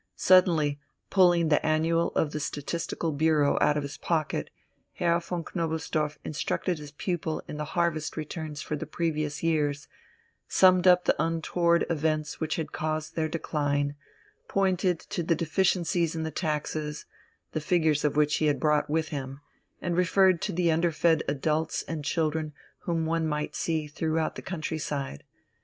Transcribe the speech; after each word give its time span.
Suddenly 0.15 0.79
pulling 1.11 1.49
the 1.49 1.63
"Annual 1.63 2.07
of 2.13 2.31
the 2.31 2.39
Statistical 2.39 3.11
Bureau" 3.11 3.59
out 3.61 3.77
of 3.77 3.83
his 3.83 3.97
pocket, 3.97 4.49
Herr 4.93 5.19
von 5.19 5.43
Knobelsdorff 5.43 6.17
instructed 6.25 6.79
his 6.79 6.89
pupil 6.91 7.43
in 7.47 7.57
the 7.57 7.65
harvest 7.77 8.17
returns 8.17 8.63
for 8.63 8.75
the 8.75 8.87
previous 8.87 9.43
years, 9.43 9.87
summed 10.47 10.87
up 10.87 11.05
the 11.05 11.15
untoward 11.21 11.85
events 11.87 12.39
which 12.39 12.55
had 12.55 12.71
caused 12.71 13.15
their 13.15 13.29
decline, 13.29 13.93
pointed 14.47 14.99
to 15.01 15.21
the 15.21 15.35
deficiencies 15.35 16.15
in 16.15 16.23
the 16.23 16.31
taxes, 16.31 17.05
the 17.51 17.61
figures 17.61 18.03
of 18.03 18.15
which 18.15 18.37
he 18.37 18.47
had 18.47 18.59
brought 18.59 18.89
with 18.89 19.09
him, 19.09 19.39
and 19.83 19.95
referred 19.95 20.41
to 20.41 20.51
the 20.51 20.71
underfed 20.71 21.21
adults 21.27 21.83
and 21.83 22.03
children 22.03 22.53
whom 22.85 23.05
one 23.05 23.27
might 23.27 23.55
see 23.55 23.85
throughout 23.85 24.33
the 24.33 24.41
country 24.41 24.79
side. 24.79 25.23